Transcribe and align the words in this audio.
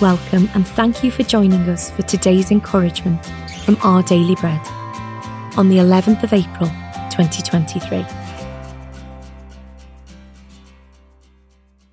welcome, 0.00 0.48
and 0.54 0.66
thank 0.66 1.02
you 1.02 1.10
for 1.10 1.24
joining 1.24 1.68
us 1.68 1.90
for 1.90 2.02
today's 2.02 2.52
encouragement 2.52 3.24
from 3.64 3.76
Our 3.82 4.00
Daily 4.04 4.36
Bread 4.36 4.64
on 5.56 5.68
the 5.68 5.78
11th 5.78 6.22
of 6.22 6.32
April 6.32 6.68
2023. 7.10 8.04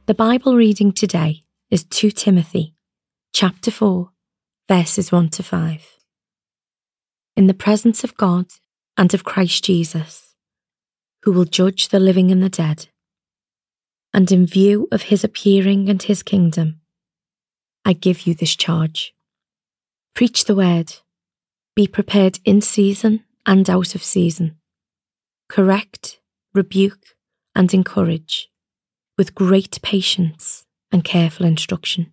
The 0.06 0.14
Bible 0.14 0.56
reading 0.56 0.92
today 0.92 1.46
is 1.72 1.84
2 1.84 2.12
Timothy 2.12 2.76
chapter 3.34 3.72
4 3.72 4.12
verses 4.70 5.12
1 5.12 5.30
to 5.30 5.42
5. 5.42 5.98
In 7.36 7.48
the 7.48 7.56
presence 7.56 8.04
of 8.04 8.16
God 8.18 8.46
and 8.98 9.16
of 9.16 9.24
Christ 9.24 9.64
Jesus, 9.64 10.36
who 11.24 11.32
will 11.32 11.46
judge 11.46 11.88
the 11.88 12.00
living 12.00 12.32
and 12.32 12.44
the 12.44 12.50
dead, 12.50 12.88
and 14.14 14.32
in 14.32 14.46
view 14.46 14.88
of 14.92 15.04
his 15.04 15.24
appearing 15.24 15.90
and 15.90 16.04
his 16.04 16.22
kingdom, 16.22 16.82
I 17.86 17.94
give 17.94 18.26
you 18.26 18.34
this 18.34 18.56
charge. 18.56 19.14
Preach 20.16 20.46
the 20.46 20.56
word, 20.56 20.94
be 21.76 21.88
prepared 21.88 22.40
in 22.44 22.62
season 22.62 23.24
and 23.46 23.70
out 23.70 23.94
of 23.94 24.04
season. 24.04 24.58
Correct, 25.50 26.20
rebuke, 26.54 27.16
and 27.54 27.72
encourage 27.74 28.50
with 29.18 29.36
great 29.36 29.82
patience 29.82 30.66
and 30.92 31.04
careful 31.04 31.46
instruction. 31.46 32.12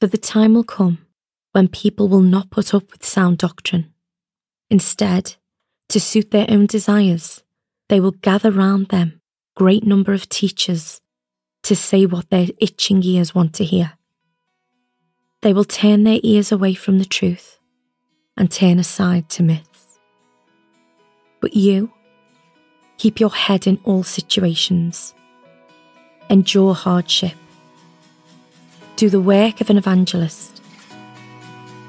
For 0.00 0.08
the 0.08 0.18
time 0.18 0.54
will 0.54 0.64
come 0.64 1.06
when 1.52 1.68
people 1.68 2.08
will 2.08 2.20
not 2.20 2.50
put 2.50 2.74
up 2.74 2.90
with 2.90 3.04
sound 3.04 3.38
doctrine. 3.38 3.92
Instead, 4.70 5.36
to 5.88 6.00
suit 6.00 6.30
their 6.30 6.46
own 6.48 6.66
desires, 6.66 7.42
they 7.88 8.00
will 8.00 8.10
gather 8.10 8.50
round 8.50 8.88
them 8.88 9.20
great 9.56 9.84
number 9.84 10.12
of 10.12 10.28
teachers 10.28 11.00
to 11.64 11.74
say 11.74 12.06
what 12.06 12.30
their 12.30 12.46
itching 12.58 13.02
ears 13.02 13.34
want 13.34 13.54
to 13.54 13.64
hear. 13.64 13.97
They 15.40 15.52
will 15.52 15.64
turn 15.64 16.02
their 16.02 16.18
ears 16.22 16.50
away 16.50 16.74
from 16.74 16.98
the 16.98 17.04
truth 17.04 17.58
and 18.36 18.50
turn 18.50 18.78
aside 18.78 19.28
to 19.30 19.42
myths. 19.42 19.98
But 21.40 21.54
you, 21.54 21.92
keep 22.96 23.20
your 23.20 23.30
head 23.30 23.66
in 23.66 23.78
all 23.84 24.02
situations 24.02 25.14
endure 26.30 26.74
hardship, 26.74 27.32
do 28.96 29.08
the 29.08 29.20
work 29.20 29.60
of 29.60 29.70
an 29.70 29.78
evangelist, 29.78 30.60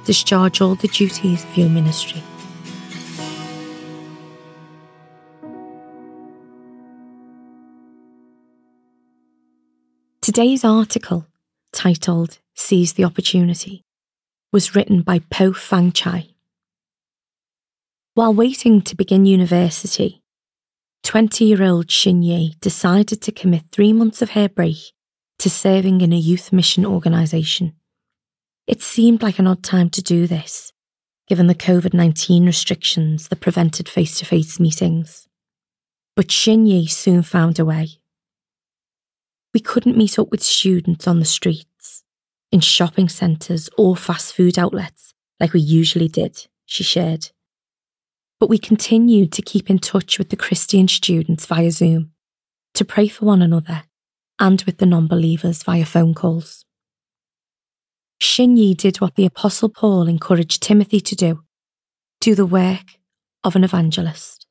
discharge 0.05 0.61
all 0.61 0.75
the 0.75 0.87
duties 0.87 1.43
of 1.43 1.57
your 1.57 1.69
ministry. 1.69 2.23
Today's 10.21 10.63
article, 10.63 11.25
titled 11.71 12.39
Seize 12.59 12.93
the 12.93 13.05
Opportunity, 13.05 13.85
was 14.51 14.75
written 14.75 15.01
by 15.01 15.19
Poh 15.31 15.53
Fan 15.53 15.93
Chia. 15.93 16.25
While 18.13 18.33
waiting 18.33 18.81
to 18.81 18.97
begin 18.97 19.25
university, 19.25 20.21
20 21.03 21.45
year 21.45 21.63
old 21.63 21.87
Xin 21.87 22.23
Yi 22.23 22.55
decided 22.59 23.21
to 23.21 23.31
commit 23.31 23.63
three 23.71 23.93
months 23.93 24.21
of 24.21 24.31
her 24.31 24.49
break 24.49 24.91
to 25.39 25.49
serving 25.49 26.01
in 26.01 26.11
a 26.11 26.17
youth 26.17 26.51
mission 26.51 26.85
organisation. 26.85 27.73
It 28.67 28.83
seemed 28.83 29.23
like 29.23 29.39
an 29.39 29.47
odd 29.47 29.63
time 29.63 29.89
to 29.91 30.03
do 30.03 30.27
this, 30.27 30.73
given 31.27 31.47
the 31.47 31.55
COVID 31.55 31.93
19 31.93 32.45
restrictions 32.45 33.29
that 33.29 33.39
prevented 33.39 33.87
face 33.87 34.19
to 34.19 34.25
face 34.25 34.59
meetings. 34.59 35.27
But 36.15 36.27
Xin 36.27 36.67
Yi 36.67 36.87
soon 36.87 37.23
found 37.23 37.57
a 37.57 37.65
way. 37.65 38.01
We 39.53 39.61
couldn't 39.61 39.97
meet 39.97 40.19
up 40.19 40.29
with 40.29 40.43
students 40.43 41.07
on 41.07 41.19
the 41.19 41.25
streets, 41.25 41.68
in 42.51 42.59
shopping 42.59 43.09
centres, 43.09 43.69
or 43.77 43.95
fast 43.95 44.33
food 44.33 44.57
outlets 44.57 45.13
like 45.39 45.53
we 45.53 45.59
usually 45.59 46.07
did, 46.07 46.47
she 46.65 46.83
shared 46.83 47.29
but 48.39 48.49
we 48.49 48.57
continued 48.57 49.31
to 49.33 49.41
keep 49.41 49.69
in 49.69 49.79
touch 49.79 50.17
with 50.17 50.29
the 50.29 50.37
Christian 50.37 50.87
students 50.87 51.45
via 51.45 51.71
Zoom, 51.71 52.11
to 52.73 52.85
pray 52.85 53.09
for 53.09 53.25
one 53.25 53.41
another, 53.41 53.83
and 54.39 54.61
with 54.63 54.77
the 54.77 54.85
non 54.85 55.07
believers 55.07 55.63
via 55.63 55.85
phone 55.85 56.13
calls. 56.13 56.65
Xin 58.21 58.57
Yi 58.57 58.73
did 58.73 59.01
what 59.01 59.15
the 59.15 59.25
Apostle 59.25 59.69
Paul 59.69 60.07
encouraged 60.07 60.61
Timothy 60.61 60.99
to 61.01 61.15
do 61.15 61.43
do 62.21 62.35
the 62.35 62.45
work 62.45 62.97
of 63.45 63.55
an 63.55 63.63
evangelist. 63.63 64.45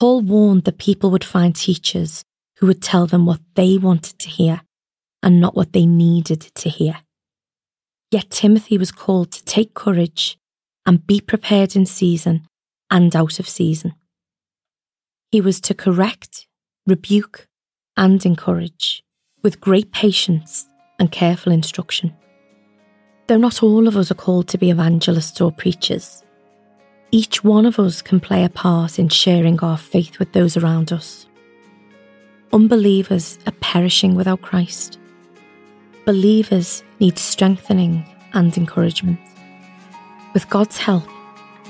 Paul 0.00 0.22
warned 0.22 0.64
that 0.64 0.78
people 0.78 1.12
would 1.12 1.22
find 1.22 1.54
teachers 1.54 2.24
who 2.56 2.66
would 2.66 2.82
tell 2.82 3.06
them 3.06 3.26
what 3.26 3.40
they 3.54 3.78
wanted 3.78 4.18
to 4.18 4.28
hear 4.28 4.62
and 5.22 5.40
not 5.40 5.54
what 5.54 5.72
they 5.72 5.86
needed 5.86 6.40
to 6.40 6.68
hear. 6.68 6.98
Yet 8.10 8.30
Timothy 8.30 8.78
was 8.78 8.92
called 8.92 9.30
to 9.32 9.44
take 9.44 9.74
courage 9.74 10.38
and 10.86 11.06
be 11.06 11.20
prepared 11.20 11.76
in 11.76 11.86
season 11.86 12.46
and 12.90 13.14
out 13.14 13.38
of 13.38 13.48
season. 13.48 13.94
He 15.30 15.40
was 15.40 15.60
to 15.62 15.74
correct, 15.74 16.46
rebuke, 16.86 17.46
and 17.96 18.24
encourage 18.24 19.02
with 19.42 19.60
great 19.60 19.92
patience 19.92 20.66
and 20.98 21.12
careful 21.12 21.52
instruction. 21.52 22.14
Though 23.26 23.38
not 23.38 23.62
all 23.62 23.86
of 23.86 23.96
us 23.96 24.10
are 24.10 24.14
called 24.14 24.48
to 24.48 24.58
be 24.58 24.70
evangelists 24.70 25.40
or 25.40 25.52
preachers, 25.52 26.24
each 27.12 27.42
one 27.42 27.66
of 27.66 27.78
us 27.78 28.02
can 28.02 28.20
play 28.20 28.44
a 28.44 28.48
part 28.48 28.98
in 28.98 29.08
sharing 29.08 29.58
our 29.60 29.78
faith 29.78 30.18
with 30.18 30.32
those 30.32 30.56
around 30.56 30.92
us. 30.92 31.26
Unbelievers 32.52 33.38
are 33.46 33.52
perishing 33.60 34.14
without 34.14 34.42
Christ. 34.42 34.99
Believers 36.06 36.82
need 36.98 37.18
strengthening 37.18 38.04
and 38.32 38.56
encouragement. 38.56 39.18
With 40.32 40.48
God's 40.48 40.78
help, 40.78 41.04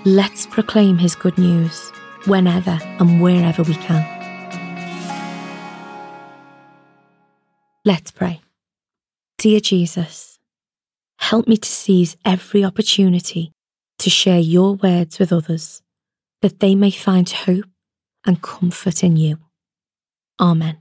let's 0.05 0.47
proclaim 0.47 0.99
His 0.99 1.15
good 1.15 1.37
news 1.37 1.91
whenever 2.27 2.79
and 2.99 3.21
wherever 3.21 3.63
we 3.63 3.75
can. 3.75 4.07
Let's 7.85 8.11
pray. 8.11 8.41
Dear 9.39 9.59
Jesus, 9.61 10.39
help 11.19 11.49
me 11.49 11.57
to 11.57 11.69
seize 11.69 12.17
every 12.25 12.65
opportunity 12.65 13.53
to 13.99 14.11
share 14.11 14.39
your 14.39 14.75
words 14.75 15.19
with 15.19 15.33
others, 15.33 15.83
that 16.41 16.61
they 16.61 16.75
may 16.75 16.91
find 16.91 17.29
hope 17.29 17.65
and 18.25 18.41
comfort 18.43 19.03
in 19.03 19.17
you. 19.17 19.39
Amen. 20.39 20.79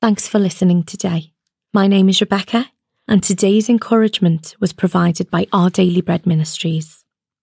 Thanks 0.00 0.26
for 0.26 0.38
listening 0.38 0.82
today. 0.82 1.31
My 1.74 1.86
name 1.86 2.10
is 2.10 2.20
Rebecca 2.20 2.70
and 3.08 3.22
today's 3.22 3.70
encouragement 3.70 4.54
was 4.60 4.74
provided 4.74 5.30
by 5.30 5.46
Our 5.54 5.70
Daily 5.70 6.02
Bread 6.02 6.26
Ministries. 6.26 7.01